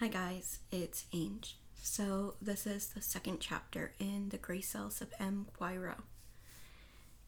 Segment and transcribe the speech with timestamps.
[0.00, 1.56] Hi guys, it's Ange.
[1.82, 5.48] So this is the second chapter in the Grey Cells of M.
[5.52, 5.98] Poirot.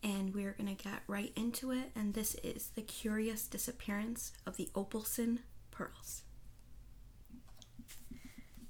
[0.05, 4.71] And we're gonna get right into it, and this is the curious disappearance of the
[4.73, 5.39] Opalsen
[5.73, 6.23] pearls.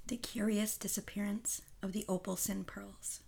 [0.07, 3.19] The curious disappearance of the Opalsen pearls.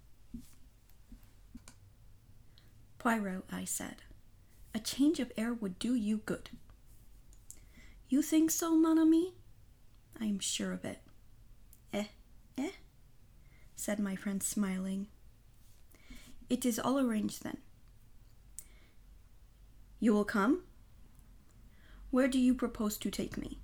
[2.97, 3.97] Poirot, I said,
[4.73, 6.49] a change of air would do you good.
[8.09, 9.35] You think so, mon ami?
[10.19, 10.99] I am sure of it.
[11.91, 12.05] Eh,
[12.57, 12.71] eh,
[13.75, 15.07] said my friend, smiling.
[16.49, 17.57] It is all arranged then.
[19.99, 20.63] You will come?
[22.11, 23.59] Where do you propose to take me?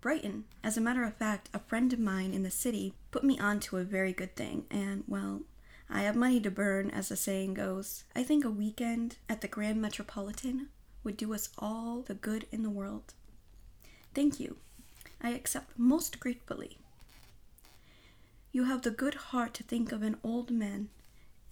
[0.00, 0.44] Brighton.
[0.62, 3.58] As a matter of fact, a friend of mine in the city put me on
[3.60, 5.42] to a very good thing, and, well,
[5.90, 8.04] I have money to burn, as the saying goes.
[8.14, 10.68] I think a weekend at the Grand Metropolitan
[11.02, 13.14] would do us all the good in the world.
[14.18, 14.56] Thank you.
[15.22, 16.78] I accept most gratefully.
[18.50, 20.88] You have the good heart to think of an old man,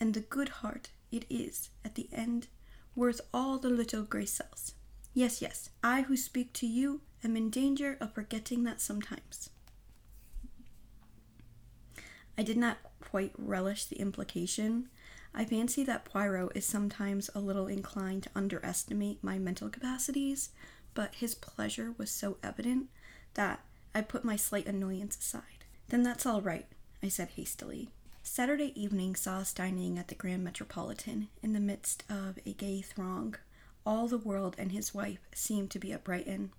[0.01, 2.49] and the good heart it is, at the end,
[2.97, 4.73] worth all the little grey cells.
[5.15, 9.51] Yes, yes, I who speak to you am in danger of forgetting that sometimes.
[12.37, 14.89] I did not quite relish the implication.
[15.33, 20.51] I fancy that Poirot is sometimes a little inclined to underestimate my mental capacities,
[20.97, 22.89] but his pleasure was so evident
[23.35, 23.61] that
[23.95, 25.67] I put my slight annoyance aside.
[25.91, 26.67] Then that's all right,
[27.03, 27.91] I said hastily.
[28.23, 32.81] Saturday evening saw us dining at the Grand Metropolitan in the midst of a gay
[32.81, 33.37] throng.
[33.85, 36.51] All the world and his wife seemed to be at Brighton.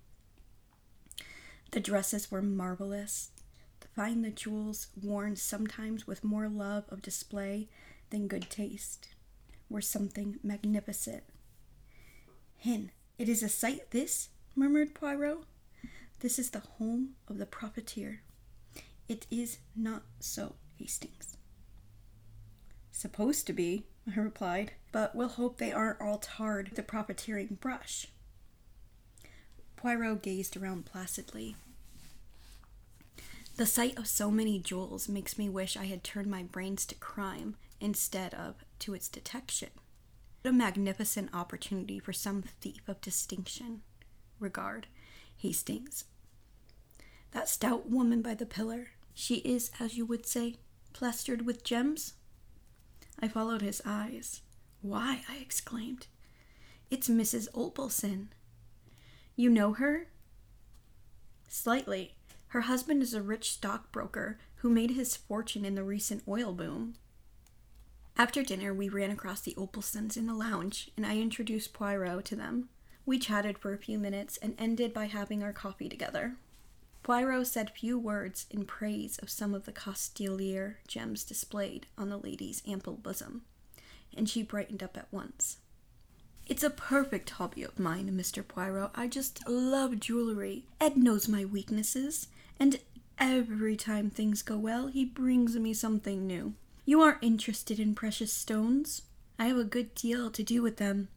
[1.72, 3.30] The dresses were marvelous.
[3.96, 7.68] Find the jewels worn sometimes with more love of display
[8.10, 9.08] than good taste
[9.68, 11.24] were something magnificent.
[12.58, 15.40] Hen, it is a sight, this, murmured Poirot.
[16.20, 18.22] This is the home of the profiteer.
[19.08, 21.36] It is not so, Hastings.
[22.92, 27.58] Supposed to be, I replied, but we'll hope they aren't all tarred with the profiteering
[27.60, 28.06] brush.
[29.76, 31.56] Poirot gazed around placidly.
[33.56, 36.94] The sight of so many jewels makes me wish I had turned my brains to
[36.94, 39.70] crime instead of to its detection.
[40.48, 43.82] A magnificent opportunity for some thief of distinction.
[44.40, 44.86] Regard,
[45.36, 46.04] Hastings.
[47.32, 50.54] That stout woman by the pillar, she is, as you would say,
[50.94, 52.14] plastered with gems?
[53.20, 54.40] I followed his eyes.
[54.80, 56.06] Why, I exclaimed.
[56.90, 57.48] It's Mrs.
[57.52, 58.28] Opalsen.
[59.36, 60.06] You know her?
[61.46, 62.14] Slightly.
[62.46, 66.94] Her husband is a rich stockbroker who made his fortune in the recent oil boom.
[68.20, 72.34] After dinner, we ran across the Opalsens in the lounge, and I introduced Poirot to
[72.36, 72.68] them.
[73.06, 76.34] We chatted for a few minutes and ended by having our coffee together.
[77.04, 82.18] Poirot said few words in praise of some of the Costelier gems displayed on the
[82.18, 83.42] lady's ample bosom,
[84.16, 85.58] and she brightened up at once.
[86.48, 88.46] It's a perfect hobby of mine, Mr.
[88.46, 88.90] Poirot.
[88.96, 90.64] I just love jewelry.
[90.80, 92.26] Ed knows my weaknesses,
[92.58, 92.80] and
[93.16, 96.54] every time things go well, he brings me something new.
[96.88, 99.02] You aren't interested in precious stones?
[99.38, 101.08] I have a good deal to do with them.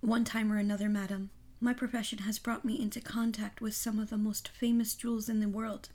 [0.00, 4.08] One time or another, madam, my profession has brought me into contact with some of
[4.08, 5.88] the most famous jewels in the world.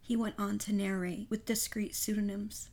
[0.00, 2.68] He went on to narrate, with discreet pseudonyms,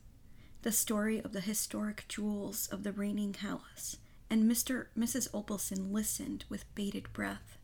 [0.62, 3.96] the story of the historic jewels of the reigning house,
[4.30, 4.86] and Mr.
[4.96, 5.28] Mrs.
[5.32, 7.58] Opalsen listened with bated breath.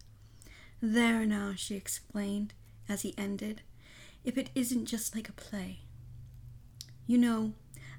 [0.82, 2.54] There now, she explained
[2.88, 3.62] as he ended,
[4.24, 5.85] if it isn't just like a play.
[7.06, 7.52] You know,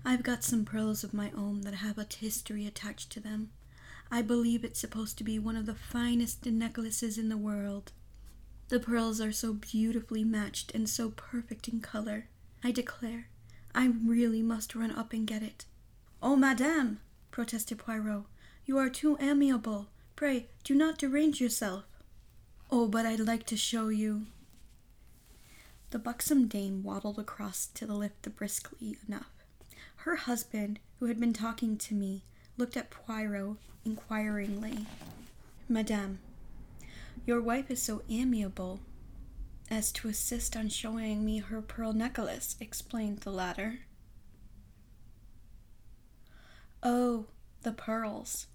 [0.03, 3.51] I've got some pearls of my own that have a history attached to them.
[4.11, 7.91] I believe it's supposed to be one of the finest necklaces in the world.
[8.69, 12.27] The pearls are so beautifully matched and so perfect in color.
[12.63, 13.29] I declare,
[13.73, 15.65] I really must run up and get it.
[16.21, 16.99] Oh, madame,
[17.31, 18.23] protested Poirot,
[18.65, 19.87] you are too amiable.
[20.17, 21.85] Pray, do not derange yourself.
[22.69, 24.25] Oh, but I'd like to show you.
[25.89, 29.31] The buxom dame waddled across to the lift briskly enough.
[29.97, 32.23] Her husband, who had been talking to me,
[32.57, 34.85] looked at Poirot inquiringly.
[35.69, 36.19] Madame,
[37.25, 38.79] your wife is so amiable
[39.69, 43.79] as to insist on showing me her pearl necklace, explained the latter.
[46.83, 47.25] Oh,
[47.63, 48.47] the pearls.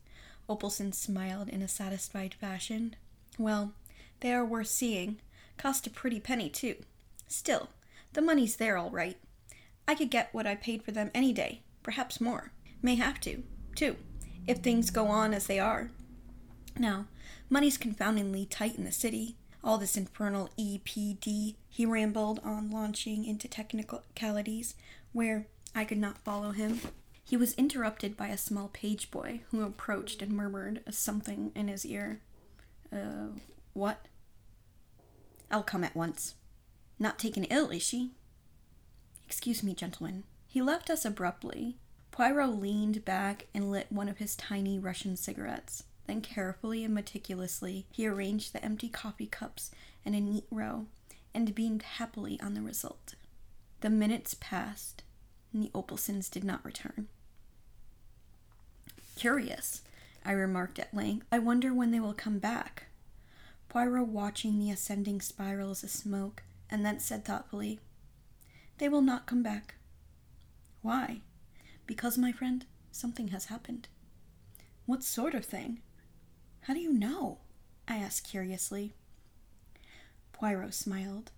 [0.48, 2.96] Opalsen smiled in a satisfied fashion.
[3.38, 3.72] Well,
[4.20, 5.20] they are worth seeing.
[5.56, 6.76] Cost a pretty penny, too.
[7.32, 7.70] Still,
[8.12, 9.16] the money's there all right.
[9.88, 12.52] I could get what I paid for them any day, perhaps more.
[12.82, 13.42] May have to,
[13.74, 13.96] too,
[14.46, 15.90] if things go on as they are.
[16.78, 17.06] Now,
[17.48, 19.36] money's confoundingly tight in the city.
[19.64, 24.74] all this infernal EPD, he rambled on, launching into technicalities
[25.12, 26.80] where I could not follow him.
[27.24, 31.86] He was interrupted by a small page boy who approached and murmured something in his
[31.86, 32.20] ear.
[32.92, 33.38] Uh,
[33.72, 34.06] what?
[35.50, 36.34] I'll come at once.
[37.02, 38.12] Not taken ill, is she?
[39.26, 40.22] Excuse me, gentlemen.
[40.46, 41.74] He left us abruptly.
[42.12, 45.82] Poirot leaned back and lit one of his tiny Russian cigarettes.
[46.06, 49.72] Then, carefully and meticulously, he arranged the empty coffee cups
[50.04, 50.86] in a neat row
[51.34, 53.16] and beamed happily on the result.
[53.80, 55.02] The minutes passed,
[55.52, 57.08] and the Opalsens did not return.
[59.16, 59.82] Curious,
[60.24, 61.26] I remarked at length.
[61.32, 62.84] I wonder when they will come back.
[63.68, 67.78] Poirot watching the ascending spirals of smoke, and then said thoughtfully,
[68.78, 69.74] They will not come back.
[70.80, 71.20] Why?
[71.86, 73.88] Because, my friend, something has happened.
[74.86, 75.82] What sort of thing?
[76.62, 77.38] How do you know?
[77.86, 78.94] I asked curiously.
[80.32, 81.30] Poirot smiled.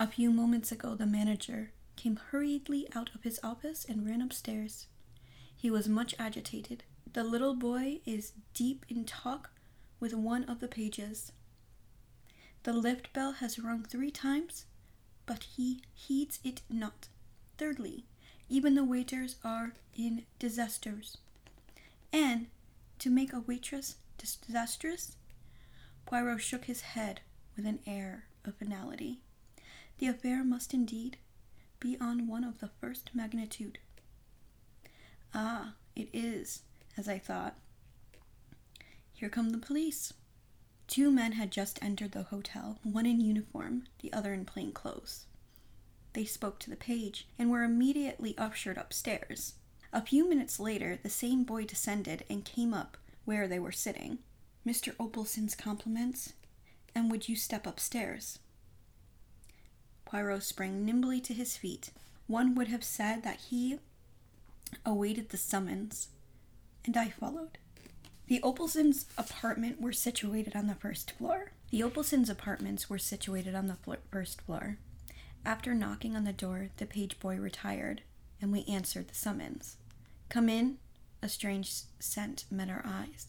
[0.00, 4.86] A few moments ago, the manager came hurriedly out of his office and ran upstairs.
[5.54, 6.82] He was much agitated.
[7.12, 9.50] The little boy is deep in talk
[10.00, 11.30] with one of the pages.
[12.64, 14.66] The lift bell has rung three times,
[15.26, 17.08] but he heeds it not.
[17.58, 18.04] Thirdly,
[18.48, 21.18] even the waiters are in disasters.
[22.12, 22.46] And
[22.98, 25.16] to make a waitress disastrous,
[26.06, 27.20] Poirot shook his head
[27.56, 29.20] with an air of finality.
[29.98, 31.16] The affair must indeed
[31.80, 33.78] be on one of the first magnitude.
[35.34, 36.62] Ah, it is,
[36.96, 37.56] as I thought.
[39.14, 40.12] Here come the police.
[40.92, 45.24] Two men had just entered the hotel, one in uniform, the other in plain clothes.
[46.12, 49.54] They spoke to the page and were immediately ushered upstairs.
[49.90, 54.18] A few minutes later, the same boy descended and came up where they were sitting.
[54.66, 54.94] Mr.
[55.00, 56.34] Opalsen's compliments,
[56.94, 58.38] and would you step upstairs?
[60.04, 61.90] Poirot sprang nimbly to his feet.
[62.26, 63.78] One would have said that he
[64.84, 66.08] awaited the summons,
[66.84, 67.56] and I followed.
[68.26, 71.52] The Opalsens' apartment were situated on the first floor.
[71.70, 74.78] The Opalsens' apartments were situated on the fl- first floor.
[75.44, 78.02] After knocking on the door, the page boy retired,
[78.40, 79.76] and we answered the summons.
[80.28, 80.78] Come in.
[81.20, 83.28] A strange scent met our eyes.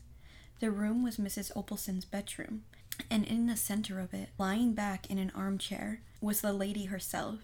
[0.60, 1.52] The room was Mrs.
[1.56, 2.64] Opalsen's bedroom,
[3.10, 7.40] and in the center of it, lying back in an armchair, was the lady herself,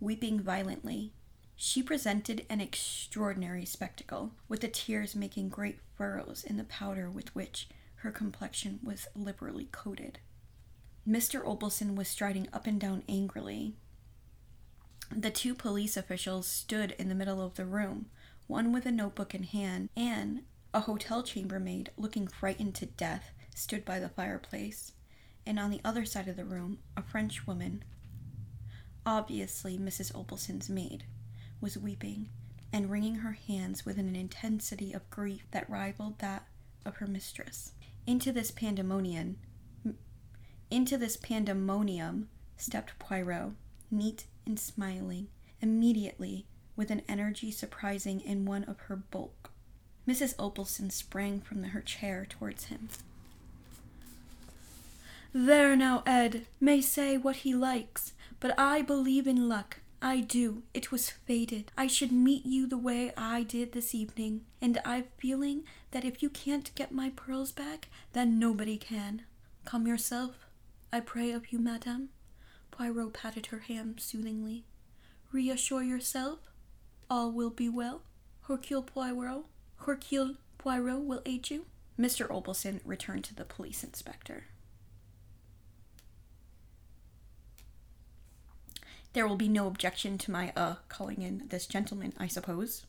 [0.00, 1.12] weeping violently.
[1.60, 7.34] She presented an extraordinary spectacle, with the tears making great furrows in the powder with
[7.34, 10.20] which her complexion was liberally coated.
[11.06, 11.44] Mr.
[11.44, 13.74] Opalsen was striding up and down angrily.
[15.10, 18.06] The two police officials stood in the middle of the room,
[18.46, 23.84] one with a notebook in hand, and a hotel chambermaid, looking frightened to death, stood
[23.84, 24.92] by the fireplace,
[25.44, 27.82] and on the other side of the room, a French woman,
[29.04, 30.12] obviously Mrs.
[30.12, 31.04] Opalsen's maid,
[31.60, 32.28] was weeping
[32.72, 36.46] and wringing her hands with an intensity of grief that rivaled that
[36.84, 37.72] of her mistress.
[38.06, 39.36] Into this pandemonium,
[40.70, 43.52] into this pandemonium stepped Poirot,
[43.90, 45.28] neat and smiling,
[45.60, 46.46] immediately
[46.76, 49.50] with an energy surprising in one of her bulk.
[50.06, 50.34] Mrs.
[50.36, 52.88] Opalsen sprang from her chair towards him.
[55.32, 59.80] There now, Ed may say what he likes, but I believe in luck.
[60.00, 60.62] I do.
[60.72, 61.72] It was fated.
[61.76, 66.22] I should meet you the way I did this evening, and I've feeling that if
[66.22, 69.22] you can't get my pearls back, then nobody can.
[69.64, 70.46] Come yourself,
[70.92, 72.10] I pray of you, madame.
[72.70, 74.64] Poirot patted her hand soothingly.
[75.32, 76.38] Reassure yourself.
[77.10, 78.02] All will be well.
[78.42, 79.44] Hercule Poirot,
[79.78, 81.66] Hercule Poirot will aid you.
[81.98, 82.28] Mr.
[82.28, 84.44] Opalsen returned to the police inspector.
[89.12, 92.84] There will be no objection to my, uh, calling in this gentleman, I suppose.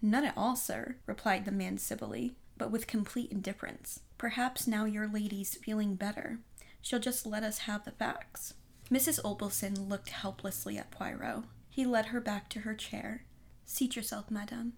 [0.00, 4.00] None at all, sir, replied the man civilly, but with complete indifference.
[4.18, 6.38] Perhaps now your lady's feeling better.
[6.80, 8.54] She'll just let us have the facts.
[8.90, 9.20] Mrs.
[9.22, 11.44] Opalsen looked helplessly at Poirot.
[11.68, 13.24] He led her back to her chair.
[13.64, 14.72] Seat yourself, madame,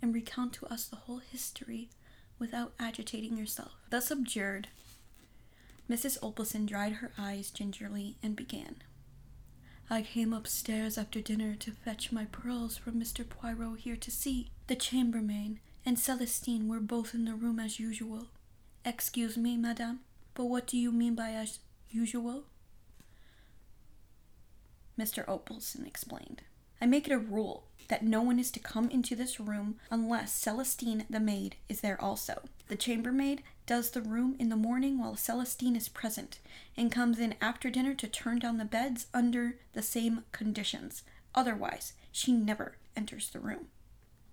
[0.00, 1.90] and recount to us the whole history
[2.38, 3.72] without agitating yourself.
[3.90, 4.68] Thus abjured,
[5.90, 6.18] Mrs.
[6.20, 8.76] Opalsen dried her eyes gingerly and began.
[9.92, 13.28] I came upstairs after dinner to fetch my pearls from Mr.
[13.28, 14.52] Poirot here to see.
[14.68, 18.28] The chambermaid and Celestine were both in the room as usual.
[18.84, 20.00] Excuse me, madame,
[20.34, 21.58] but what do you mean by as
[21.90, 22.44] usual?
[24.96, 25.26] Mr.
[25.26, 26.42] Opalsen explained.
[26.80, 30.32] I make it a rule that no one is to come into this room unless
[30.32, 32.42] Celestine the maid is there also.
[32.68, 36.40] The chambermaid does the room in the morning while Celestine is present,
[36.76, 41.04] and comes in after dinner to turn down the beds under the same conditions.
[41.36, 43.66] Otherwise, she never enters the room.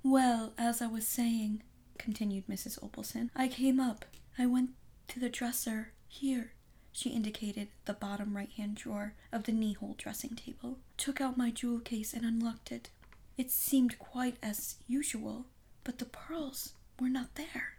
[0.02, 1.62] Well, as I was saying,
[2.00, 2.80] continued Mrs.
[2.80, 4.06] Opalsen, I came up.
[4.40, 4.72] I went
[5.10, 6.54] to the dresser here.
[6.92, 11.38] She indicated the bottom right hand drawer of the knee hole dressing table, took out
[11.38, 12.90] my jewel case, and unlocked it.
[13.38, 15.46] It seemed quite as usual,
[15.84, 17.77] but the pearls were not there.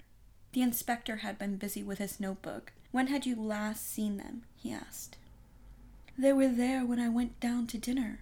[0.59, 2.73] The inspector had been busy with his notebook.
[2.91, 4.43] When had you last seen them?
[4.57, 5.17] he asked.
[6.19, 8.19] They were there when I went down to dinner.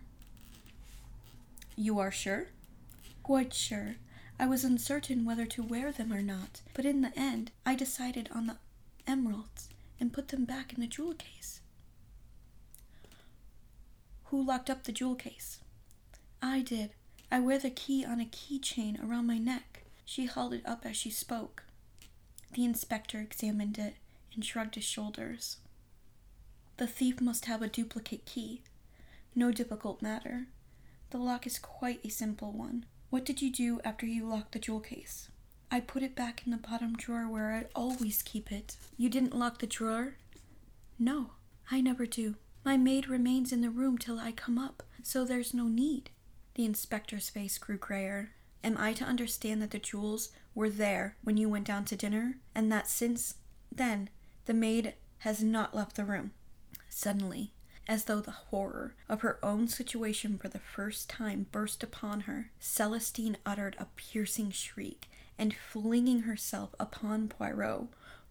[1.77, 2.49] You are sure?
[3.23, 3.97] Quite sure.
[4.39, 8.29] I was uncertain whether to wear them or not, but in the end I decided
[8.35, 8.59] on the
[9.07, 11.63] emeralds and put them back in the jewel case.
[14.25, 15.61] Who locked up the jewel case?
[16.43, 16.91] I did.
[17.33, 19.85] I wear the key on a keychain around my neck.
[20.05, 21.63] She held it up as she spoke.
[22.53, 23.95] The inspector examined it
[24.35, 25.59] and shrugged his shoulders.
[26.77, 28.63] The thief must have a duplicate key.
[29.35, 30.47] No difficult matter.
[31.11, 32.87] The lock is quite a simple one.
[33.11, 35.29] What did you do after you locked the jewel case?
[35.71, 38.77] I put it back in the bottom drawer where I always keep it.
[38.97, 40.17] You didn't lock the drawer?
[40.99, 41.31] No,
[41.71, 42.37] I never do.
[42.65, 46.11] My maid remains in the room till I come up, so there's no need.
[46.55, 48.33] The inspector's face grew grayer.
[48.65, 52.39] Am I to understand that the jewels were there when you went down to dinner,
[52.55, 53.35] and that since
[53.71, 54.11] then
[54.47, 56.33] the maid has not left the room?
[56.89, 57.53] Suddenly,
[57.89, 62.51] as though the horror of her own situation for the first time burst upon her,
[62.59, 65.09] Celestine uttered a piercing shriek
[65.39, 67.89] and flinging herself upon Poirot,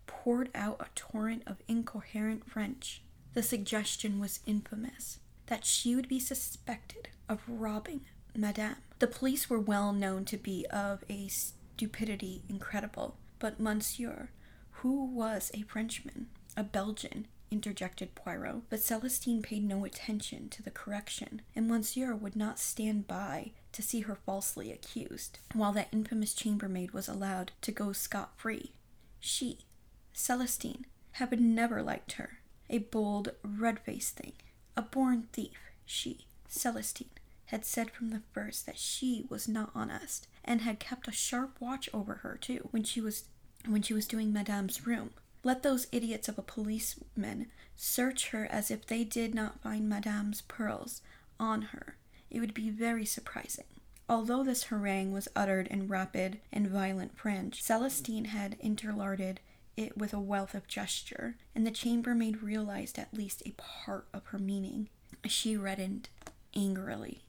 [0.08, 3.01] poured out a torrent of incoherent French.
[3.34, 8.01] The suggestion was infamous that she would be suspected of robbing
[8.36, 8.77] Madame.
[9.00, 14.30] The police were well known to be of a stupidity incredible, but Monsieur,
[14.72, 20.72] who was a Frenchman, a Belgian, interjected Poirot, but Celestine paid no attention to the
[20.72, 26.34] correction, and Monsieur would not stand by to see her falsely accused, while that infamous
[26.34, 28.72] chambermaid was allowed to go scot free.
[29.20, 29.60] She,
[30.14, 32.40] Celestine, had never liked her.
[32.70, 34.34] A bold, red faced thing.
[34.78, 35.58] A born thief.
[35.86, 37.10] She, Celestine,
[37.48, 41.56] had said from the first that she was not honest, and had kept a sharp
[41.60, 43.25] watch over her too when she was
[43.68, 45.12] when she was doing Madame's room.
[45.44, 50.42] Let those idiots of a policeman search her as if they did not find Madame's
[50.42, 51.02] pearls
[51.40, 51.98] on her
[52.36, 53.66] it would be very surprising.
[54.08, 59.40] Although this harangue was uttered in rapid and violent French, Celestine had interlarded
[59.78, 64.25] it with a wealth of gesture, and the chambermaid realized at least a part of
[64.28, 64.90] her meaning.
[65.25, 66.10] She reddened
[66.56, 67.24] angrily.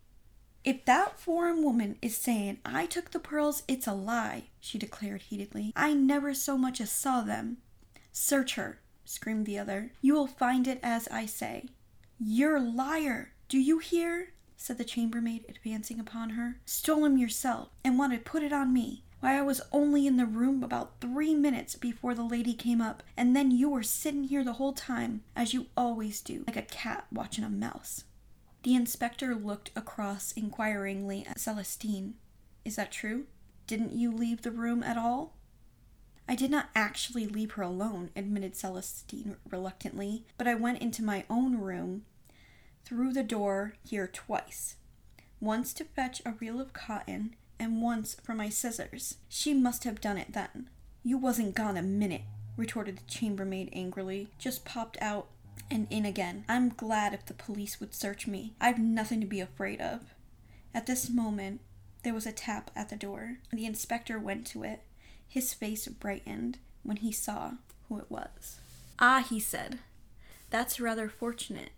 [0.67, 5.23] If that foreign woman is saying I took the pearls, it's a lie, she declared
[5.23, 5.73] heatedly.
[5.77, 7.59] I never so much as saw them.
[8.11, 9.93] Search her, screamed the other.
[10.03, 11.67] You will find it as I say.
[12.19, 13.31] You're a liar.
[13.49, 14.33] Do you hear?
[14.57, 16.57] said the chambermaid, advancing upon her.
[16.65, 19.05] Stole him yourself, and want to put it on me.
[19.21, 23.05] Why, I was only in the room about three minutes before the lady came up,
[23.17, 26.63] and then you were sitting here the whole time, as you always do, like a
[26.63, 28.03] cat watching a mouse.
[28.67, 32.15] The inspector looked across inquiringly at Celestine.
[32.65, 33.27] Is that true?
[33.69, 35.37] Didn't you leave the room at all?
[36.29, 41.25] I did not actually leave her alone, admitted Celestine reluctantly, but I went into my
[41.31, 42.07] own room
[42.85, 44.75] through the door here twice
[45.39, 49.19] once to fetch a reel of cotton and once for my scissors.
[49.29, 50.71] She must have done it then.
[51.05, 52.23] You wasn't gone a minute,
[52.57, 54.31] retorted the chambermaid angrily.
[54.41, 55.29] Just popped out
[55.71, 56.45] and in again.
[56.49, 58.55] I'm glad if the police would search me.
[58.61, 60.15] I've nothing to be afraid of.
[60.75, 61.61] At this moment,
[62.03, 63.39] there was a tap at the door.
[63.53, 64.83] The inspector went to it.
[65.27, 67.53] His face brightened when he saw
[67.89, 68.61] who it was.
[68.99, 69.81] Ah, he said,
[70.51, 71.71] that's rather fortunate.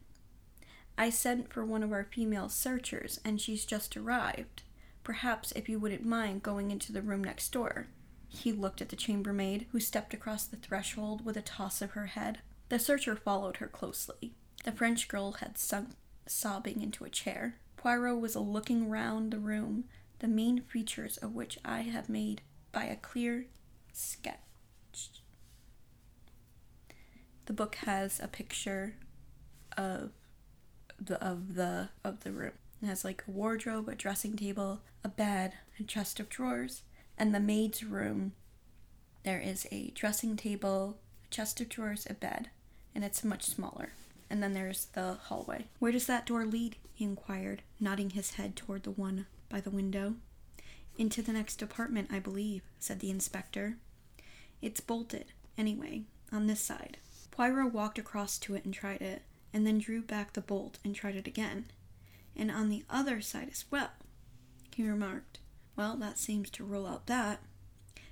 [0.97, 4.63] I sent for one of our female searchers, and she's just arrived.
[5.05, 7.87] Perhaps if you wouldn't mind going into the room next door.
[8.29, 12.07] He looked at the chambermaid, who stepped across the threshold with a toss of her
[12.07, 12.41] head.
[12.69, 14.35] The searcher followed her closely.
[14.65, 15.91] The French girl had sunk
[16.27, 17.57] sobbing into a chair.
[17.77, 19.85] Poirot was looking round the room,
[20.19, 23.47] the main features of which I have made by a clear
[23.93, 24.39] sketch.
[27.47, 28.97] The book has a picture
[29.77, 30.11] of
[31.01, 32.53] the of the of the room.
[32.83, 36.83] It has like a wardrobe, a dressing table, a bed, a chest of drawers,
[37.17, 38.33] and the maid's room.
[39.25, 42.51] There is a dressing table, a chest of drawers, a bed,
[42.95, 43.93] and it's much smaller.
[44.31, 45.67] And then there's the hallway.
[45.79, 46.77] Where does that door lead?
[46.95, 50.15] he inquired, nodding his head toward the one by the window.
[50.97, 53.77] Into the next apartment, I believe, said the inspector.
[54.61, 56.03] It's bolted, Anyway,
[56.33, 56.99] on this side.
[57.33, 60.95] Poirot walked across to it and tried it, and then drew back the bolt and
[60.95, 61.67] tried it again.
[62.37, 63.91] And on the other side as well,
[64.75, 65.41] he remarked.
[65.75, 67.41] Well, that seems to rule out that.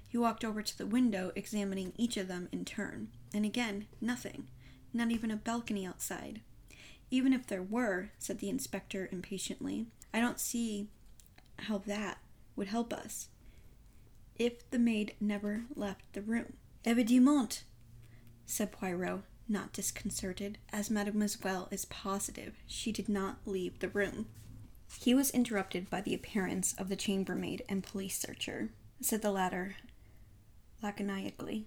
[0.08, 4.48] He walked over to the window, examining each of them in turn, and again, nothing.
[4.96, 6.40] Not even a balcony outside.
[7.10, 10.88] Even if there were, said the inspector impatiently, I don't see
[11.58, 12.16] how that
[12.56, 13.28] would help us.
[14.36, 16.54] If the maid never left the room.
[16.86, 17.64] Evidemment,
[18.46, 24.28] said Poirot, not disconcerted, as Mademoiselle is positive she did not leave the room.
[24.98, 28.70] He was interrupted by the appearance of the chambermaid and police searcher,
[29.02, 29.76] said the latter
[30.82, 31.64] laconically.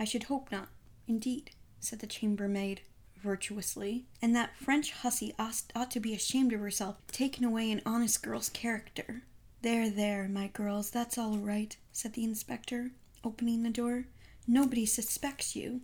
[0.00, 0.66] I should hope not,
[1.06, 2.80] indeed, said the chambermaid
[3.16, 8.22] virtuously, and that French hussy ought to be ashamed of herself, taking away an honest
[8.22, 9.22] girl's character.
[9.62, 12.92] There, there, my girls, that's all right, said the inspector,
[13.24, 14.04] opening the door.
[14.46, 15.80] Nobody suspects you.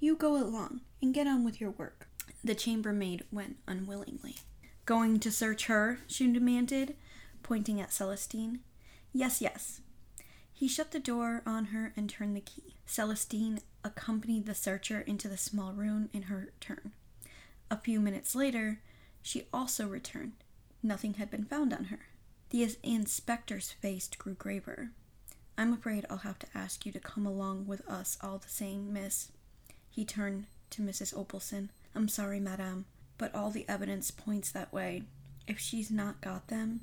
[0.00, 2.08] You go along and get on with your work.
[2.42, 4.36] The chambermaid went unwillingly.
[4.86, 5.98] Going to search her?
[6.06, 6.96] she demanded,
[7.42, 8.60] pointing at Celestine.
[9.12, 9.80] Yes, yes.
[10.52, 12.76] He shut the door on her and turned the key.
[12.86, 16.92] Celestine accompanied the searcher into the small room in her turn.
[17.70, 18.80] A few minutes later,
[19.22, 20.32] she also returned.
[20.82, 22.00] Nothing had been found on her.
[22.50, 24.90] The inspector's face grew graver.
[25.56, 28.92] I'm afraid I'll have to ask you to come along with us all the same,
[28.92, 29.30] miss.
[29.90, 31.14] He turned to Mrs.
[31.14, 31.68] Opalsen.
[31.94, 32.86] I'm sorry, madame,
[33.18, 35.04] but all the evidence points that way.
[35.46, 36.80] If she's not got them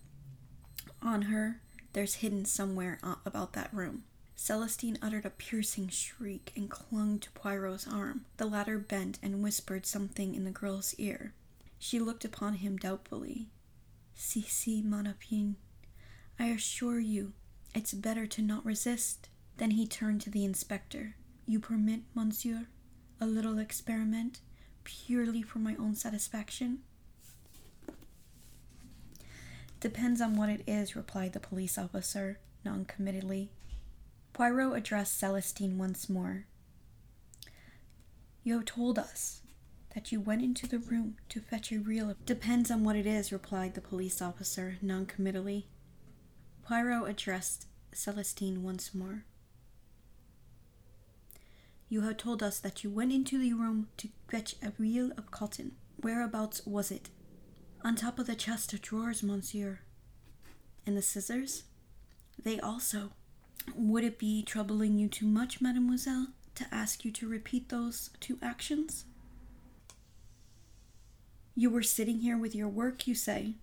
[1.01, 1.60] on her,
[1.93, 4.03] there's hidden somewhere uh, about that room.
[4.43, 8.25] Celestine uttered a piercing shriek and clung to Poirot's arm.
[8.38, 11.36] The latter bent and whispered something in the girl's ear.
[11.77, 13.50] She looked upon him doubtfully.
[14.15, 15.57] Si, si, mon opine.
[16.39, 17.33] I assure you,
[17.75, 19.29] it's better to not resist.
[19.57, 21.13] Then he turned to the inspector.
[21.45, 22.65] You permit, monsieur,
[23.19, 24.39] a little experiment,
[24.83, 26.79] purely for my own satisfaction?
[29.79, 33.50] Depends on what it is, replied the police officer, noncommittally.
[34.33, 36.46] Poirot addressed Celestine once more.
[38.44, 39.41] You have told us
[39.94, 42.25] that you went into the room to fetch a reel of.
[42.25, 45.65] Depends on what it is, replied the police officer noncommittally.
[46.63, 49.25] Poirot addressed Celestine once more.
[51.89, 55.29] You have told us that you went into the room to fetch a reel of
[55.29, 55.74] cotton.
[56.00, 57.09] Whereabouts was it?
[57.83, 59.81] On top of the chest of drawers, monsieur.
[60.85, 61.63] And the scissors?
[62.41, 63.11] They also.
[63.75, 68.37] Would it be troubling you too much, mademoiselle, to ask you to repeat those two
[68.41, 69.05] actions?
[71.55, 73.55] You were sitting here with your work, you say?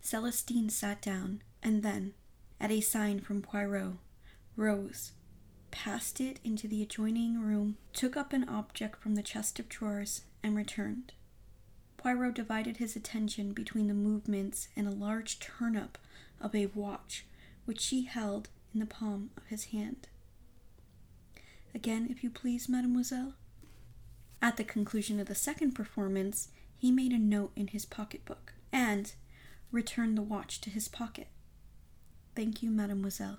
[0.00, 2.14] Celestine sat down, and then,
[2.60, 3.94] at a sign from Poirot,
[4.56, 5.12] rose,
[5.70, 10.22] passed it into the adjoining room, took up an object from the chest of drawers,
[10.42, 11.12] and returned.
[11.96, 15.96] Poirot divided his attention between the movements and a large turn up
[16.40, 17.24] of a watch
[17.64, 20.08] which she held in the palm of his hand.
[21.74, 23.34] Again, if you please, mademoiselle.
[24.42, 29.14] At the conclusion of the second performance, he made a note in his pocketbook and
[29.70, 31.28] returned the watch to his pocket.
[32.36, 33.38] Thank you, mademoiselle.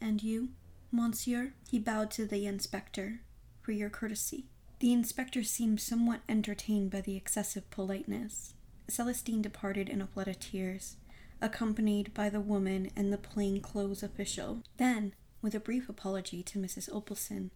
[0.00, 0.50] And you,
[0.90, 1.52] monsieur?
[1.70, 3.20] He bowed to the inspector
[3.60, 4.46] for your courtesy.
[4.80, 8.54] The inspector seemed somewhat entertained by the excessive politeness.
[8.88, 10.96] Celestine departed in a flood of tears
[11.42, 14.62] accompanied by the woman and the plain-clothes official.
[14.78, 16.88] Then, with a brief apology to Mrs.
[16.88, 17.50] Opalsen,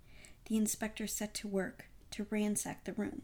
[0.46, 3.22] the inspector set to work to ransack the room.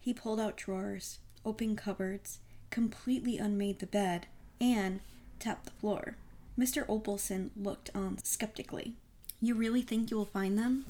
[0.00, 4.26] He pulled out drawers, opened cupboards, completely unmade the bed,
[4.60, 5.00] and
[5.38, 6.16] tapped the floor.
[6.58, 6.86] Mr.
[6.86, 8.96] Opalsen looked on skeptically.
[9.40, 10.86] You really think you will find them?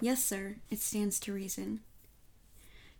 [0.00, 1.80] Yes, sir, it stands to reason.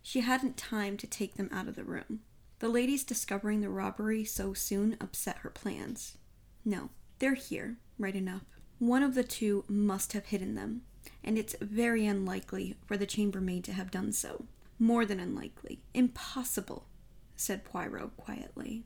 [0.01, 2.21] She hadn't time to take them out of the room.
[2.63, 6.17] The ladies discovering the robbery so soon upset her plans.
[6.63, 8.45] No, they're here, right enough.
[8.79, 10.83] One of the two must have hidden them,
[11.25, 14.45] and it's very unlikely for the chambermaid to have done so.
[14.79, 15.81] More than unlikely.
[15.93, 16.87] Impossible,
[17.35, 18.85] said Poirot quietly.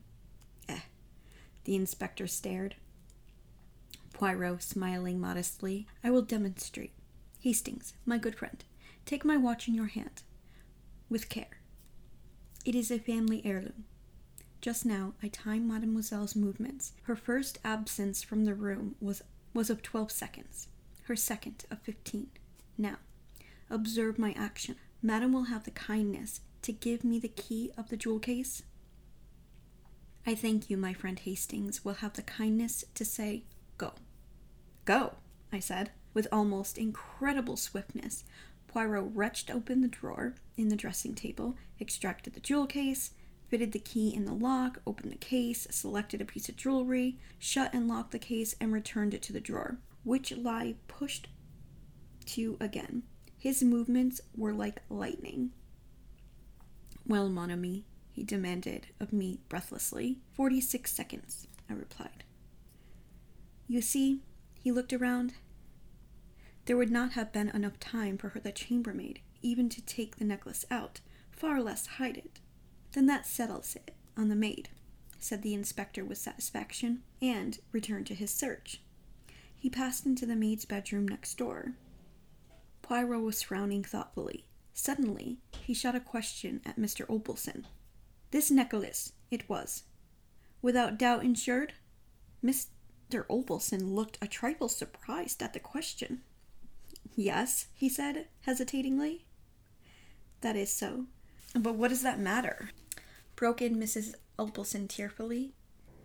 [0.68, 0.80] Eh.
[1.62, 2.74] The inspector stared.
[4.12, 6.94] Poirot, smiling modestly, I will demonstrate.
[7.38, 8.64] Hastings, my good friend,
[9.06, 10.24] take my watch in your hand.
[11.08, 11.57] With care.
[12.68, 13.86] It is a family heirloom.
[14.60, 16.92] Just now, I timed Mademoiselle's movements.
[17.04, 19.22] Her first absence from the room was,
[19.54, 20.68] was of 12 seconds,
[21.04, 22.26] her second of 15.
[22.76, 22.96] Now,
[23.70, 24.76] observe my action.
[25.00, 28.62] Madame will have the kindness to give me the key of the jewel case.
[30.26, 33.44] I thank you, my friend Hastings will have the kindness to say,
[33.78, 33.94] Go.
[34.84, 35.14] Go,
[35.50, 38.24] I said, With almost incredible swiftness,
[38.68, 43.10] Poirot wrenched open the drawer in the dressing table, extracted the jewel case,
[43.48, 47.72] fitted the key in the lock, opened the case, selected a piece of jewelry, shut
[47.72, 51.28] and locked the case, and returned it to the drawer, which lie pushed
[52.26, 53.02] to again.
[53.38, 55.52] His movements were like lightning.
[57.06, 60.18] Well, mon ami, he demanded of me breathlessly.
[60.34, 62.24] Forty six seconds, I replied.
[63.66, 64.20] You see,
[64.60, 65.34] he looked around.
[66.68, 70.24] There would not have been enough time for her, the chambermaid, even to take the
[70.26, 71.00] necklace out,
[71.30, 72.40] far less hide it.
[72.92, 74.68] Then that settles it on the maid,
[75.18, 78.82] said the inspector with satisfaction, and returned to his search.
[79.56, 81.72] He passed into the maid's bedroom next door.
[82.82, 84.44] Poirot was frowning thoughtfully.
[84.74, 87.06] Suddenly, he shot a question at Mr.
[87.06, 87.64] Opalsen.
[88.30, 89.84] This necklace, it was.
[90.60, 91.72] Without doubt insured?
[92.44, 92.66] Mr.
[93.30, 96.20] Opalsen looked a trifle surprised at the question.
[97.20, 99.24] Yes, he said, hesitatingly.
[100.40, 101.06] That is so.
[101.52, 102.70] But what does that matter?
[103.34, 104.14] broke in Mrs.
[104.38, 105.52] Opalsen tearfully.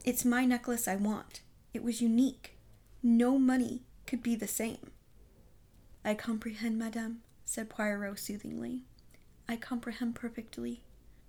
[0.04, 1.42] It's my necklace I want.
[1.72, 2.58] It was unique.
[3.04, 4.90] No money could be the same.
[6.04, 8.82] I comprehend, madame, said Poirot soothingly.
[9.48, 10.82] I comprehend perfectly.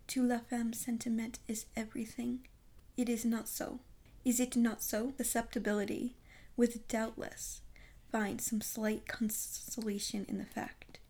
[0.07, 2.49] To la femme, sentiment is everything.
[2.97, 3.81] It is not so.
[4.25, 5.12] Is it not so?
[5.18, 6.16] Susceptibility,
[6.57, 7.61] with doubtless
[8.14, 11.00] find some slight consolation in the fact.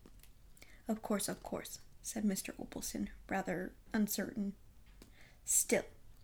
[0.87, 2.49] Of course, of course, said Mr.
[2.59, 4.53] Opalsen, rather uncertain.
[5.43, 5.83] Still,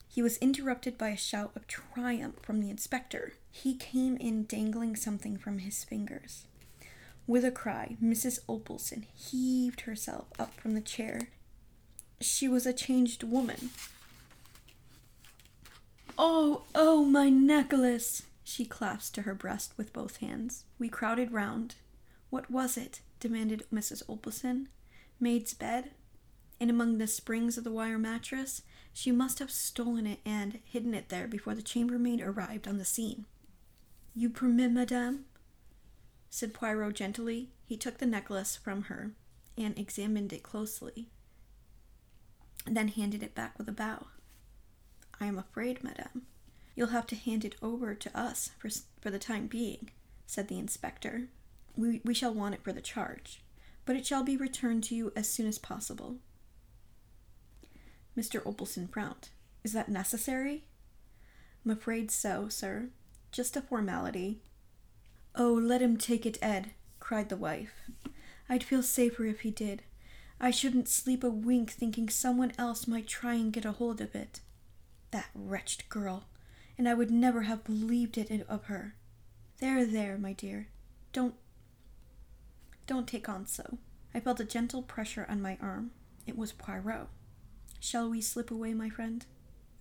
[0.10, 3.34] he was interrupted by a shout of triumph from the inspector.
[3.52, 6.46] He came in dangling something from his fingers.
[7.28, 8.40] With a cry, Mrs.
[8.50, 11.30] Opalsen heaved herself up from the chair.
[12.20, 13.70] She was a changed woman.
[16.18, 18.24] Oh, oh, my necklace!
[18.44, 20.66] She clasped to her breast with both hands.
[20.80, 21.76] We crowded round.
[22.30, 23.02] What was it?
[23.20, 24.04] demanded Mrs.
[24.08, 24.68] Opalsen.
[25.20, 25.92] Maid's bed?
[26.60, 28.64] And among the springs of the wire mattress?
[28.94, 32.86] She must have stolen it and hidden it there before the chambermaid arrived on the
[32.86, 33.26] scene.
[34.14, 35.26] You permit, madame?
[36.30, 37.52] said Poirot gently.
[37.66, 39.12] He took the necklace from her
[39.58, 41.10] and examined it closely,
[42.66, 44.08] then handed it back with a bow.
[45.20, 46.24] I am afraid, madame,
[46.76, 48.70] You'll have to hand it over to us for,
[49.02, 49.90] for the time being,
[50.26, 51.28] said the inspector.
[51.76, 53.42] We, we shall want it for the charge,
[53.86, 56.18] but it shall be returned to you as soon as possible.
[58.18, 58.44] Mr.
[58.44, 59.30] Opalsen frowned.
[59.64, 60.66] Is that necessary?
[61.64, 62.90] I'm afraid so, sir.
[63.32, 64.42] Just a formality.
[65.36, 67.90] Oh, let him take it, Ed, cried the wife.
[68.50, 69.84] I'd feel safer if he did.
[70.40, 74.16] I shouldn't sleep a wink thinking someone else might try and get a hold of
[74.16, 74.42] it.
[75.12, 76.26] That wretched girl
[76.78, 78.96] and I would never have believed it of her.
[79.60, 80.68] There, there, my dear.
[81.14, 81.36] Don't.
[82.88, 83.78] Don't take on so.
[84.14, 85.92] I felt a gentle pressure on my arm.
[86.26, 87.08] It was Poirot.
[87.80, 89.26] Shall we slip away, my friend?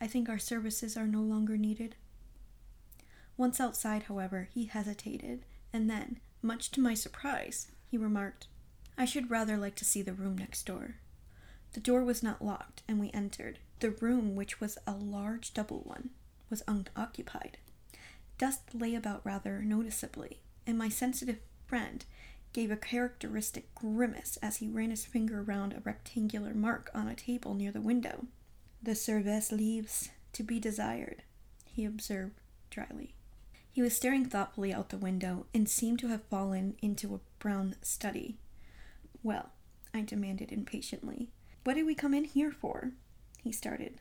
[0.00, 1.96] I think our services are no longer needed.
[3.36, 8.46] Once outside, however, he hesitated, and then, much to my surprise, he remarked,
[8.96, 10.96] I should rather like to see the room next door.
[11.72, 13.58] The door was not locked, and we entered.
[13.80, 16.10] The room, which was a large double one,
[16.50, 17.58] was unoccupied.
[18.38, 22.04] Dust lay about rather noticeably, and my sensitive friend
[22.52, 27.14] gave a characteristic grimace as he ran his finger round a rectangular mark on a
[27.14, 28.26] table near the window.
[28.82, 31.22] The service leaves to be desired,
[31.64, 33.14] he observed dryly.
[33.72, 37.76] He was staring thoughtfully out the window and seemed to have fallen into a brown
[37.82, 38.36] study.
[39.22, 39.50] Well,
[39.94, 41.28] I demanded impatiently,
[41.64, 42.92] what did we come in here for?
[43.42, 44.00] He started.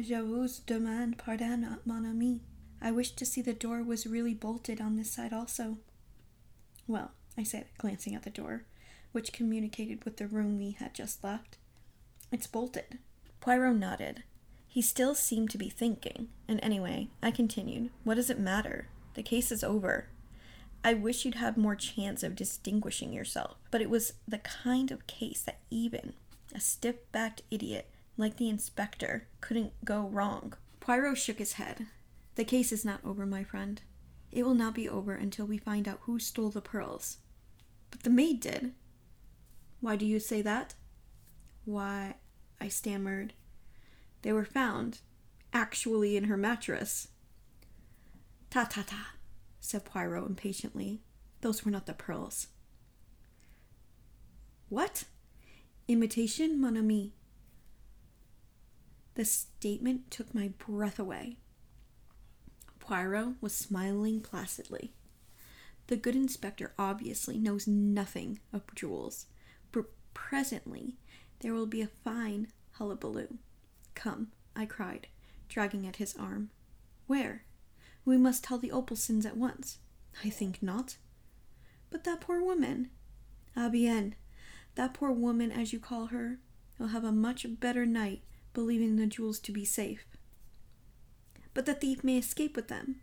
[0.00, 2.40] Je vous demande pardon, mon ami.
[2.80, 5.78] I wish to see the door was really bolted on this side also.
[6.86, 8.64] Well, I said, glancing at the door,
[9.10, 11.56] which communicated with the room we had just left.
[12.30, 12.98] It's bolted.
[13.40, 14.22] Poirot nodded.
[14.68, 18.86] He still seemed to be thinking, and anyway, I continued, What does it matter?
[19.14, 20.10] The case is over.
[20.84, 25.08] I wish you'd have more chance of distinguishing yourself, but it was the kind of
[25.08, 26.12] case that even
[26.54, 30.54] a stiff backed idiot like the inspector, couldn't go wrong.
[30.80, 31.86] Poirot shook his head.
[32.34, 33.80] The case is not over, my friend.
[34.30, 37.18] It will not be over until we find out who stole the pearls.
[37.90, 38.72] But the maid did.
[39.80, 40.74] Why do you say that?
[41.64, 42.16] Why,
[42.60, 43.32] I stammered.
[44.22, 45.00] They were found,
[45.52, 47.08] actually in her mattress.
[48.50, 49.12] Ta ta ta,
[49.60, 51.02] said Poirot impatiently.
[51.40, 52.48] Those were not the pearls.
[54.68, 55.04] What?
[55.86, 57.14] Imitation, mon ami.
[59.18, 61.38] The statement took my breath away.
[62.78, 64.92] Poirot was smiling placidly.
[65.88, 69.26] The good inspector obviously knows nothing of jewels,
[69.72, 70.98] but presently
[71.40, 73.38] there will be a fine hullabaloo.
[73.96, 75.08] Come, I cried,
[75.48, 76.50] dragging at his arm.
[77.08, 77.42] Where?
[78.04, 79.78] We must tell the Opalsens at once.
[80.24, 80.96] I think not.
[81.90, 82.90] But that poor woman.
[83.56, 84.14] Ah bien,
[84.76, 86.38] that poor woman, as you call her,
[86.78, 88.22] will have a much better night
[88.58, 90.04] believing the jewels to be safe.
[91.54, 92.96] But the thief may escape with them.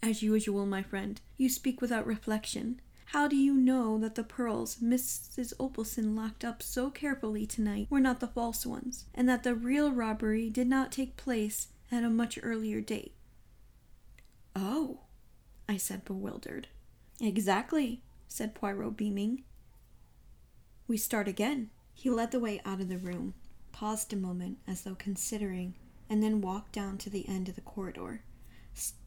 [0.00, 2.80] As usual, my friend, you speak without reflection.
[3.06, 5.54] How do you know that the pearls Mrs.
[5.58, 9.90] Opalsen locked up so carefully tonight were not the false ones, and that the real
[9.90, 13.16] robbery did not take place at a much earlier date?
[14.54, 15.00] Oh,
[15.68, 16.68] I said, bewildered.
[17.20, 19.42] Exactly, said Poirot, beaming.
[20.86, 21.70] We start again.
[21.92, 23.34] He led the way out of the room,
[23.72, 25.74] paused a moment as though considering,
[26.08, 28.22] and then walked down to the end of the corridor,
[28.74, 28.98] st-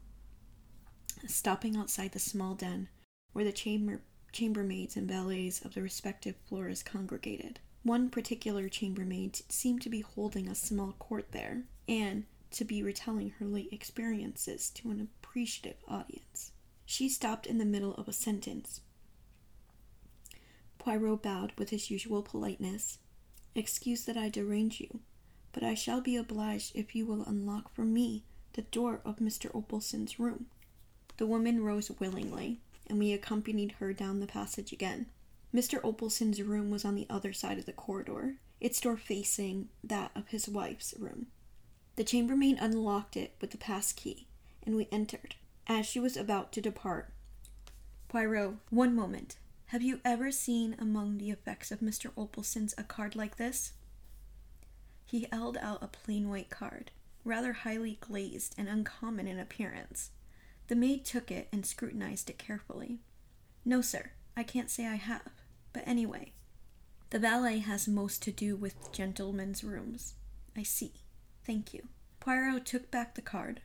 [1.26, 2.88] stopping outside the small den
[3.32, 4.00] where the chamber
[4.32, 7.60] chambermaids and valets of the respective floors congregated.
[7.82, 13.30] One particular chambermaid seemed to be holding a small court there, and to be retelling
[13.38, 16.52] her late experiences to an appreciative audience.
[16.84, 18.80] She stopped in the middle of a sentence.
[20.78, 22.98] Poirot bowed with his usual politeness.
[23.56, 25.00] Excuse that I derange you,
[25.54, 29.50] but I shall be obliged if you will unlock for me the door of Mr.
[29.54, 30.44] Opalsen's room.
[31.16, 35.06] The woman rose willingly, and we accompanied her down the passage again.
[35.54, 35.80] Mr.
[35.80, 40.28] Opalsen's room was on the other side of the corridor, its door facing that of
[40.28, 41.28] his wife's room.
[41.96, 44.26] The chambermaid unlocked it with the pass key,
[44.66, 45.34] and we entered.
[45.66, 47.10] As she was about to depart,
[48.08, 49.36] Poirot, one moment.
[49.70, 52.12] Have you ever seen among the effects of Mr.
[52.16, 53.72] Opalsen's a card like this?
[55.04, 56.92] He held out a plain white card,
[57.24, 60.10] rather highly glazed and uncommon in appearance.
[60.68, 63.00] The maid took it and scrutinized it carefully.
[63.64, 65.32] No, sir, I can't say I have.
[65.72, 66.32] But anyway,
[67.10, 70.14] the valet has most to do with gentlemen's rooms.
[70.56, 70.92] I see.
[71.44, 71.88] Thank you.
[72.20, 73.62] Poirot took back the card.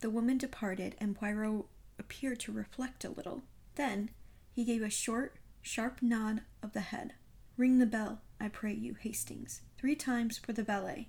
[0.00, 3.44] The woman departed, and Poirot appeared to reflect a little.
[3.76, 4.10] Then
[4.52, 7.14] he gave a short, sharp nod of the head.
[7.56, 11.08] Ring the bell, I pray you, Hastings, three times for the valet.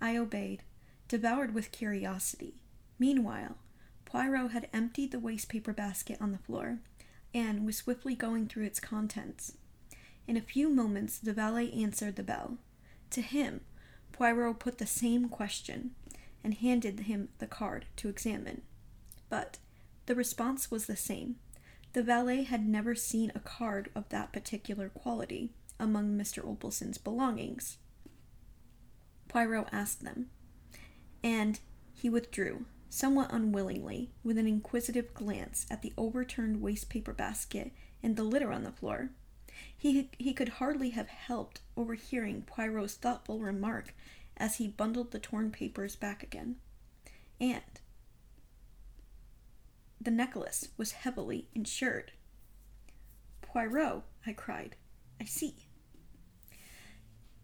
[0.00, 0.62] I obeyed,
[1.06, 2.54] devoured with curiosity.
[2.98, 3.58] Meanwhile,
[4.06, 6.78] Poirot had emptied the waste paper basket on the floor
[7.34, 9.58] and was swiftly going through its contents.
[10.26, 12.56] In a few moments, the valet answered the bell.
[13.10, 13.60] To him,
[14.12, 15.90] Poirot put the same question
[16.42, 18.62] and handed him the card to examine.
[19.28, 19.58] But
[20.06, 21.36] the response was the same.
[21.96, 26.44] The valet had never seen a card of that particular quality among Mr.
[26.46, 27.78] Opalsen's belongings.
[29.28, 30.28] Poirot asked them,
[31.24, 31.58] and
[31.94, 38.24] he withdrew, somewhat unwillingly, with an inquisitive glance at the overturned wastepaper basket and the
[38.24, 39.12] litter on the floor.
[39.74, 43.94] He, he could hardly have helped overhearing Poirot's thoughtful remark
[44.36, 46.56] as he bundled the torn papers back again.
[47.40, 47.62] And
[50.00, 52.12] the necklace was heavily insured.
[53.42, 54.76] Poirot, I cried,
[55.20, 55.54] I see.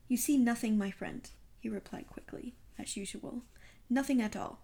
[0.09, 1.29] You see nothing, my friend,
[1.61, 3.43] he replied quickly, as usual.
[3.89, 4.61] Nothing at all.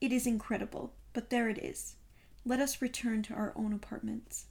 [0.00, 1.96] It is incredible, but there it is.
[2.44, 4.46] Let us return to our own apartments.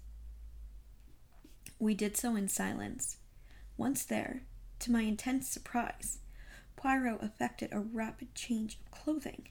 [1.80, 3.18] We did so in silence.
[3.78, 4.44] Once there,
[4.80, 6.20] to my intense surprise,
[6.76, 9.48] Poirot effected a rapid change of clothing.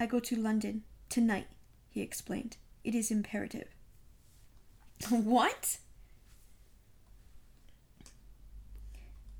[0.00, 1.48] I go to London tonight,
[1.96, 2.58] he explained.
[2.84, 3.68] It is imperative.
[5.08, 5.78] What?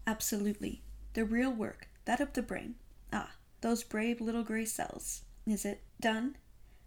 [0.07, 0.83] Absolutely.
[1.13, 2.77] The real work, that of the brain.
[3.13, 5.23] Ah, those brave little gray cells.
[5.47, 6.37] Is it done?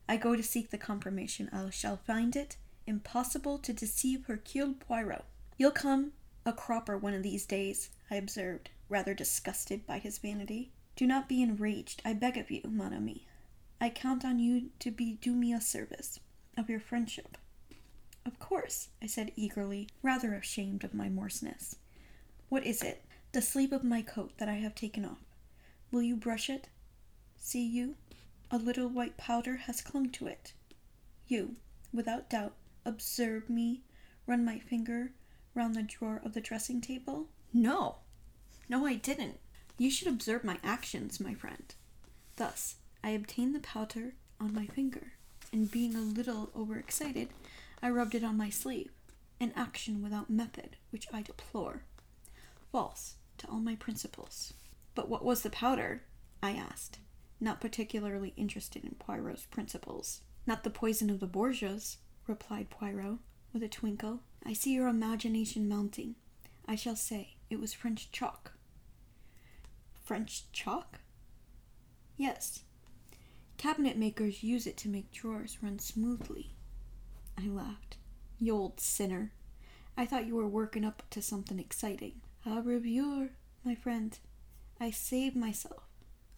[0.08, 1.50] I go to seek the confirmation.
[1.54, 5.26] I shall find it impossible to deceive Hercule Poirot.
[5.58, 6.14] You'll come
[6.48, 10.72] a cropper one of these days, I observed, rather disgusted by his vanity.
[10.96, 13.28] Do not be enraged, I beg of you, mon ami.
[13.82, 16.20] I count on you to be do me a service
[16.58, 17.38] of your friendship.
[18.26, 21.76] Of course, I said eagerly, rather ashamed of my morseness.
[22.50, 23.06] What is it?
[23.32, 25.24] The sleeve of my coat that I have taken off.
[25.92, 26.68] Will you brush it?
[27.38, 27.96] See you?
[28.52, 30.54] A little white powder has clung to it.
[31.28, 31.56] You,
[31.94, 33.84] without doubt, observe me
[34.30, 35.12] run my finger
[35.56, 37.28] round the drawer of the dressing table?
[37.52, 37.98] No,
[38.68, 39.40] no, I didn't.
[39.78, 41.74] You should observe my actions, my friend.
[42.36, 45.14] Thus, I obtained the powder on my finger,
[45.52, 47.30] and being a little overexcited,
[47.82, 48.92] I rubbed it on my sleeve.
[49.40, 51.84] An action without method, which I deplore.
[52.72, 54.54] False to all my principles.
[54.96, 56.04] But what was the powder?
[56.44, 57.00] I asked,
[57.40, 60.22] not particularly interested in Poirot's principles.
[60.46, 63.20] Not the poison of the Borgias, replied Poirot,
[63.54, 64.22] with a twinkle.
[64.46, 66.16] I see your imagination mounting.
[66.68, 68.54] I shall say it was French chalk.
[70.04, 71.00] French chalk?
[72.18, 72.64] Yes.
[73.60, 76.56] Cabinet makers use it to make drawers run smoothly.
[77.38, 77.98] I laughed.
[78.40, 79.34] You old sinner.
[79.98, 82.22] I thought you were working up to something exciting.
[82.46, 83.32] Au revoir,
[83.66, 84.18] my friend.
[84.80, 85.84] I save myself.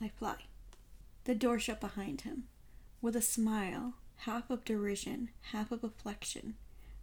[0.01, 0.37] I fly.
[1.25, 2.45] The door shut behind him.
[3.03, 6.55] With a smile, half of derision, half of affliction,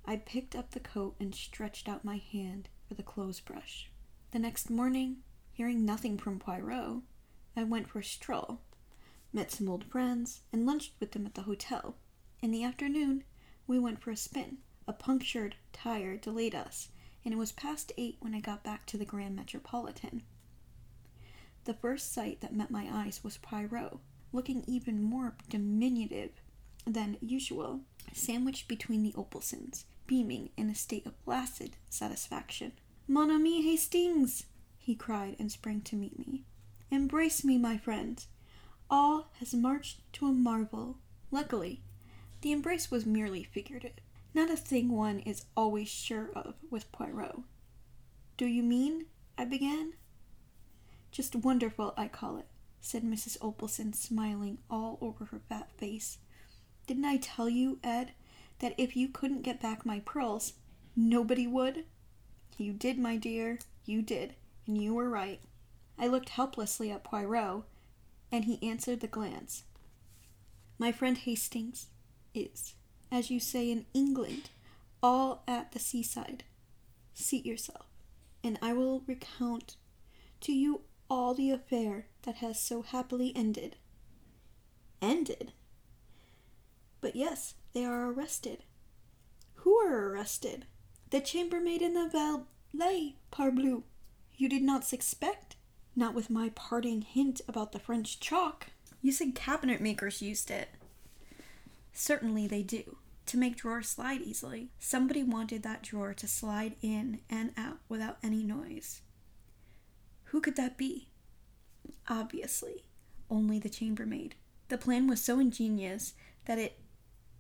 [0.05, 3.89] I picked up the coat and stretched out my hand for the clothes brush.
[4.33, 5.19] The next morning,
[5.53, 7.03] hearing nothing from Poirot,
[7.57, 8.63] I went for a stroll,
[9.33, 11.97] met some old friends, and lunched with them at the hotel.
[12.41, 13.25] In the afternoon,
[13.67, 14.59] we went for a spin.
[14.87, 16.89] A punctured tire delayed us,
[17.25, 20.23] and it was past eight when I got back to the Grand Metropolitan.
[21.65, 23.99] The first sight that met my eyes was Poirot,
[24.33, 26.31] looking even more diminutive
[26.87, 27.81] than usual,
[28.15, 32.73] sandwiched between the Opalsens, beaming in a state of placid satisfaction.
[33.07, 34.45] Mon ami Hastings!
[34.79, 36.45] he cried and sprang to meet me.
[36.91, 38.25] Embrace me, my friend.
[38.91, 40.99] All has marched to a marvel.
[41.31, 41.83] Luckily,
[42.41, 43.93] the embrace was merely figurative.
[44.35, 47.41] Not a thing one is always sure of with Poirot.
[48.37, 49.07] Do you mean?
[49.37, 49.95] I began.
[51.11, 52.47] Just wonderful, I call it,
[52.81, 53.39] said Mrs.
[53.39, 56.19] Opalsen, smiling all over her fat face.
[56.87, 58.13] Didn't I tell you, Ed,
[58.61, 60.55] that if you couldn't get back my pearls,
[60.97, 61.85] nobody would?
[62.57, 64.35] You did, my dear, you did,
[64.67, 65.41] and you were right.
[65.99, 67.65] I looked helplessly at Poirot,
[68.31, 69.65] and he answered the glance.
[70.79, 71.87] My friend Hastings
[72.35, 72.75] is
[73.11, 74.51] as you say in England,
[75.03, 76.45] all at the seaside.
[77.15, 77.87] Seat yourself,
[78.45, 79.77] and I will recount
[80.43, 83.77] to you all the affair that has so happily ended.
[85.01, 85.53] Ended?
[87.01, 88.65] But yes, they are arrested.
[89.57, 90.67] Who are arrested?
[91.11, 92.09] The chambermaid and the
[92.75, 93.83] valet, parbleu.
[94.37, 95.48] You did not suspect?
[95.97, 98.67] Not with my parting hint about the French chalk.
[99.03, 100.69] You said cabinet makers used it.
[101.93, 104.69] Certainly they do, to make drawers slide easily.
[104.79, 109.03] Somebody wanted that drawer to slide in and out without any noise.
[110.27, 111.09] Who could that be?
[112.09, 112.85] Obviously,
[113.31, 114.35] only the chambermaid.
[114.69, 116.79] The plan was so ingenious that it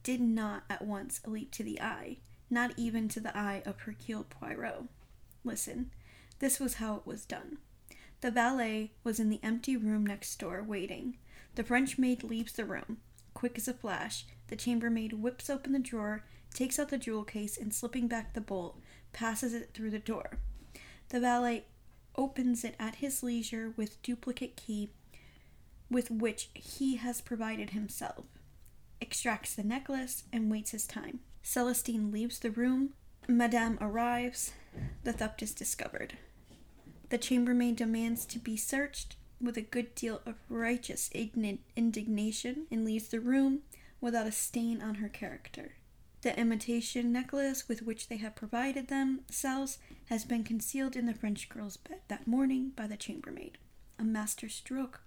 [0.02, 2.18] did not at once leap to the eye,
[2.50, 4.84] not even to the eye of Hercule Poirot.
[5.44, 5.90] Listen,
[6.38, 7.58] this was how it was done.
[8.20, 11.18] The valet was in the empty room next door, waiting.
[11.54, 12.98] The French maid leaves the room,
[13.34, 17.56] quick as a flash, the chambermaid whips open the drawer, takes out the jewel case,
[17.56, 18.80] and slipping back the bolt,
[19.12, 20.38] passes it through the door.
[21.10, 21.66] The valet
[22.16, 24.90] opens it at his leisure with duplicate key
[25.90, 28.24] with which he has provided himself,
[29.00, 31.20] extracts the necklace, and waits his time.
[31.42, 32.90] Celestine leaves the room.
[33.26, 34.52] Madame arrives.
[35.04, 36.18] The theft is discovered.
[37.10, 43.08] The chambermaid demands to be searched with a good deal of righteous indignation and leaves
[43.08, 43.60] the room
[44.00, 45.74] without a stain on her character.
[46.22, 51.48] The imitation necklace with which they have provided themselves has been concealed in the French
[51.48, 53.56] girl's bed that morning by the chambermaid.
[53.98, 55.02] A master stroke.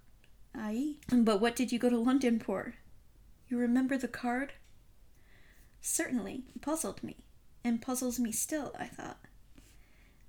[0.56, 0.96] Aye.
[1.12, 2.76] But what did you go to London for?
[3.48, 4.54] You remember the card?
[5.82, 7.18] Certainly, puzzled me,
[7.64, 9.20] and puzzles me still, I thought.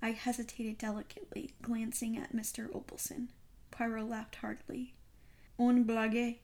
[0.03, 2.69] I hesitated delicately, glancing at Mr.
[2.69, 3.29] Opalsen.
[3.71, 4.95] Poirot laughed heartily.
[5.57, 6.39] On blague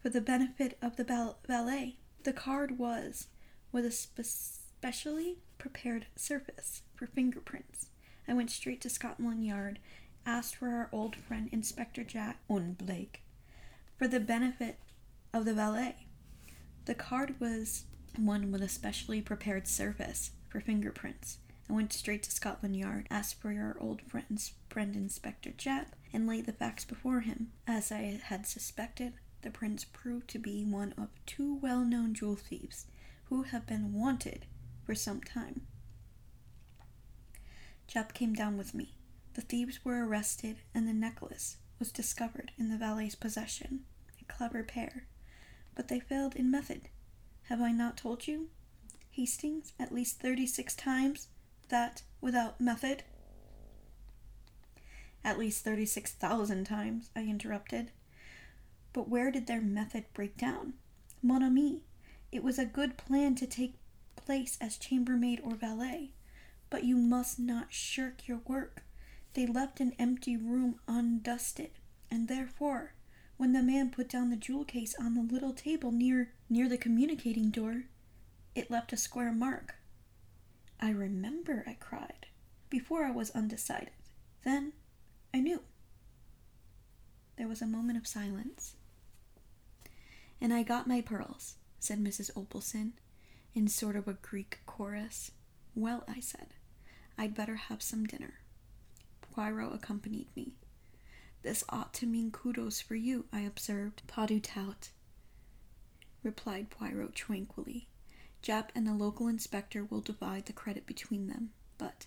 [0.00, 1.98] for the benefit of the valet.
[2.24, 3.26] The card was
[3.70, 7.88] with a spe- specially prepared surface for fingerprints.
[8.26, 9.78] I went straight to Scotland Yard,
[10.24, 13.20] asked for our old friend Inspector Japp on blague
[13.98, 14.78] for the benefit
[15.34, 16.06] of the valet.
[16.86, 17.84] The card was
[18.16, 21.40] one with a specially prepared surface for fingerprints.
[21.68, 26.26] I went straight to Scotland Yard, asked for your old friend's friend Inspector Japp, and
[26.26, 27.52] laid the facts before him.
[27.66, 32.36] As I had suspected, the prince proved to be one of two well known jewel
[32.36, 32.86] thieves
[33.24, 34.46] who have been wanted
[34.84, 35.66] for some time.
[37.88, 38.94] Japp came down with me.
[39.34, 43.80] The thieves were arrested, and the necklace was discovered in the valet's possession.
[44.20, 45.06] A clever pair.
[45.74, 46.88] But they failed in method.
[47.44, 48.48] Have I not told you?
[49.10, 51.28] Hastings, at least thirty six times,
[51.68, 53.02] that without method.
[55.24, 57.90] At least thirty six thousand times, I interrupted.
[58.92, 60.74] But where did their method break down?
[61.22, 61.82] Mon ami,
[62.30, 63.74] it was a good plan to take
[64.14, 66.12] place as chambermaid or valet,
[66.70, 68.82] but you must not shirk your work.
[69.34, 71.70] They left an empty room undusted,
[72.10, 72.94] and therefore,
[73.36, 76.78] when the man put down the jewel case on the little table near near the
[76.78, 77.84] communicating door,
[78.54, 79.74] it left a square mark.
[80.80, 82.26] I remember, I cried.
[82.68, 83.90] Before I was undecided.
[84.44, 84.72] Then
[85.32, 85.62] I knew.
[87.36, 88.76] There was a moment of silence.
[90.40, 92.30] And I got my pearls, said Mrs.
[92.34, 92.92] Opalsen,
[93.54, 95.30] in sort of a Greek chorus.
[95.74, 96.48] Well, I said,
[97.18, 98.40] I'd better have some dinner.
[99.20, 100.52] Poirot accompanied me.
[101.42, 104.02] This ought to mean kudos for you, I observed.
[104.06, 104.90] Pas du tout,
[106.22, 107.88] replied Poirot tranquilly.
[108.46, 112.06] Japp and the local inspector will divide the credit between them, but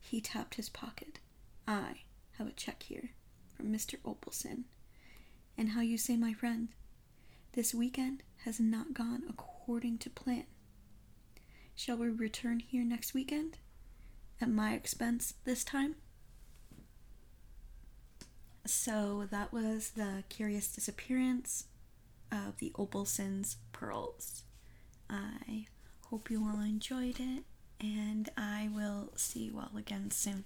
[0.00, 1.20] he tapped his pocket.
[1.68, 2.00] I
[2.32, 3.10] have a check here
[3.56, 3.94] from Mr.
[4.04, 4.64] Opalsen.
[5.56, 6.70] And how you say, my friend,
[7.52, 10.46] this weekend has not gone according to plan.
[11.76, 13.58] Shall we return here next weekend?
[14.40, 15.94] At my expense this time?
[18.66, 21.66] So that was the curious disappearance
[22.32, 24.42] of the Opalsen's pearls.
[25.10, 25.66] I
[26.06, 27.44] hope you all enjoyed it,
[27.80, 30.44] and I will see you all again soon.